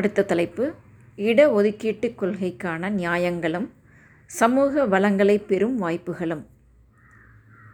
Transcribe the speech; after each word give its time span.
அடுத்த 0.00 0.24
தலைப்பு. 0.30 0.64
இட 1.28 1.40
ஒதுக்கீட்டு 1.52 2.08
கொள்கைக்கான 2.20 2.90
நியாயங்களும் 3.00 3.68
சமூக 4.30 4.84
வளங்களை 4.92 5.36
பெறும் 5.50 5.76
வாய்ப்புகளும். 5.76 6.44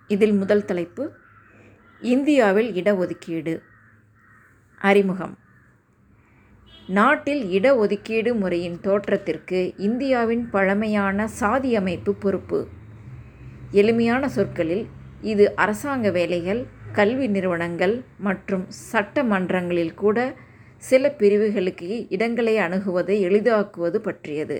இதில் 0.08 0.36
முதல் 0.40 0.64
தலைப்பு 0.64 1.04
இந்தியாவில் 2.00 2.70
இடஒதுக்கீடு. 2.80 3.54
அறிமுகம். 4.80 5.34
நாட்டில் 6.96 7.42
இடஒதுக்கீடு 7.56 8.32
முறையின் 8.40 8.78
தோற்றத்திற்கு 8.80 9.60
இந்தியாவின் 9.86 10.44
பழமையான 10.50 11.26
சாதி 11.40 11.70
அமைப்பு 11.76 12.14
பொறுப்பு. 12.24 12.60
எளிமையான 13.80 14.28
சொற்களில் 14.28 14.84
இது 15.32 15.46
அரசாங்க 15.64 16.10
வேலைகள் 16.18 16.62
கல்வி 16.98 17.26
நிறுவனங்கள் 17.26 17.94
மற்றும் 18.26 18.66
சட்டமன்றங்களில் 18.92 19.96
கூட 20.02 20.18
சில 20.82 21.10
பிரிவுகளுக்கு 21.10 22.08
இடங்களை 22.08 22.54
அணுகுவதை 22.58 23.16
எளிதாக்குவது 23.28 24.00
பற்றியது. 24.00 24.58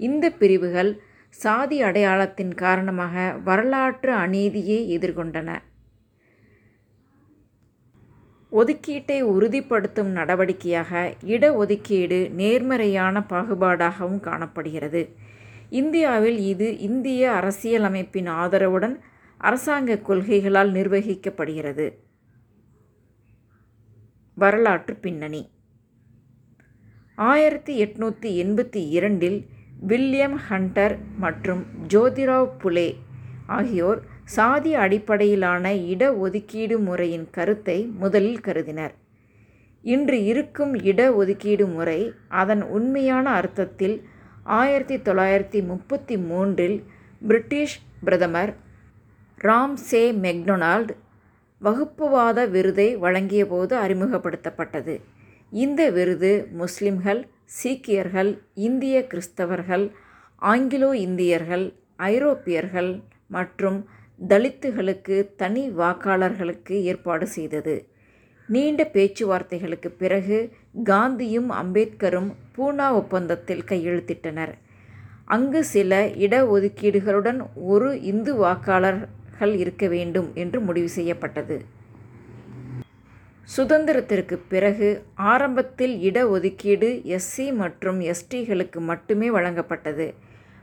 இந்த 0.00 0.30
பிரிவுகள் 0.30 0.90
சாதி 1.34 1.82
அடையாளத்தின் 1.82 2.54
காரணமாக 2.54 3.14
வரலாற்று 3.44 4.12
அநீதியை 4.12 4.98
எதிர்கொண்டன. 4.98 5.50
ஒதுக்கீட்டை 8.52 9.22
உறுதிப்படுத்தும் 9.22 10.10
நடவடிக்கையாக 10.12 11.12
இடஒதுக்கீடு 11.26 12.18
நேர்மறையான 12.30 13.24
பாகுபாடாகவும் 13.28 14.20
காணப்படுகிறது. 14.20 15.02
இந்தியாவில் 15.70 16.38
இது 16.52 16.78
இந்திய 16.78 17.22
அரசியலமைப்பின் 17.30 18.28
ஆதரவுடன் 18.42 18.96
அரசாங்க 19.40 20.00
கொள்கைகளால் 20.08 20.70
நிர்வகிக்கப்படுகிறது. 20.72 21.86
வரலாற்று 24.38 24.94
பின்னணி. 24.94 25.50
ஆயிரத்தி 27.14 27.74
எட்நூற்றி 27.84 28.30
எண்பத்தி 28.42 28.80
இரண்டில் 28.96 29.38
வில்லியம் 29.80 30.36
ஹண்டர் 30.48 30.94
மற்றும் 31.18 31.62
ஜோதிராவ் 31.88 32.50
புலே 32.62 32.88
ஆகியோர் 33.46 34.00
சாதி 34.24 34.74
அடிப்படையிலான 34.74 35.72
இடஒதுக்கீடு 35.92 36.78
முறையின் 36.78 37.26
கருத்தை 37.30 37.78
முதலில் 37.86 38.40
கருதினர். 38.40 38.94
இன்று 39.84 40.24
இருக்கும் 40.24 40.74
இடஒதுக்கீடு 40.74 41.72
முறை 41.72 42.00
அதன் 42.42 42.62
உண்மையான 42.62 43.30
அர்த்தத்தில் 43.30 43.96
ஆயிரத்தி 44.44 44.96
தொள்ளாயிரத்தி 44.96 45.62
முப்பத்தி 45.66 46.18
மூன்றில் 46.18 46.78
பிரிட்டிஷ் 47.26 47.80
பிரதமர் 48.04 48.54
ராம்சே 49.38 50.04
மெக்டொனால்ட் 50.26 50.92
வகுப்புவாத 51.60 52.46
விருதை 52.46 52.96
வழங்கியபோது 52.96 53.74
அறிமுகப்படுத்தப்பட்டது. 53.84 55.00
இந்த 55.50 55.90
விருது 55.90 56.48
முஸ்லிம்கள் 56.52 57.20
சீக்கியர்கள் 57.44 58.30
இந்திய 58.54 59.06
கிறிஸ்தவர்கள் 59.10 59.90
ஆங்கிலோ 60.42 60.92
இந்தியர்கள் 60.92 61.66
ஐரோப்பியர்கள் 61.96 62.90
மற்றும் 63.26 63.78
தலித்துகளுக்கு 64.28 65.16
தனி 65.36 65.70
வாக்காளர்களுக்கு 65.70 66.74
ஏற்பாடு 66.82 67.26
செய்தது. 67.26 67.88
நீண்ட 68.48 68.90
பேச்சுவார்த்தைகளுக்கு 68.92 69.88
பிறகு 69.98 70.38
காந்தியும் 70.84 71.50
அம்பேத்கரும் 71.62 72.30
பூனா 72.56 72.92
ஒப்பந்தத்தில் 72.92 73.64
கையெழுத்திட்டனர். 73.68 74.54
அங்கு 75.24 75.64
சில 75.64 75.92
இடஒதுக்கீடுகளுடன் 76.06 77.40
ஒரு 77.54 78.02
இந்து 78.02 78.34
வாக்காளர் 78.34 79.00
வாக்காளர்கள் 79.38 79.62
இருக்க 79.62 79.88
வேண்டும் 79.88 80.28
என்று 80.34 80.60
முடிவு 80.60 80.88
செய்யப்பட்டது. 80.88 81.56
சுதந்திரத்திற்கு 83.56 84.36
பிறகு 84.48 84.88
ஆரம்பத்தில் 85.14 86.00
இட 86.00 86.28
ஒதுக்கீடு 86.28 87.02
எஸ்சி 87.16 87.54
மற்றும் 87.54 88.00
எஸ்டிகளுக்கு 88.00 88.80
மட்டுமே 88.80 89.30
வழங்கப்பட்டது. 89.30 90.06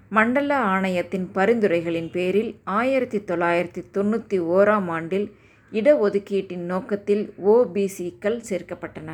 மண்டல 0.09 0.57
ஆணையத்தின் 0.73 1.29
பரிந்துரைகளின் 1.35 2.09
பேரில் 2.11 2.51
ஆயிரத்தி 2.63 3.19
தொள்ளாயிரத்தி 3.19 3.83
தொண்ணூற்றி 3.93 4.39
ஓராம் 4.55 4.89
ஆண்டில் 4.97 5.27
இடஒதுக்கீட்டின் 5.71 6.65
நோக்கத்தில் 6.73 7.33
ஓபிசிக்கள் 7.45 8.39
சேர்க்கப்பட்டன. 8.49 9.11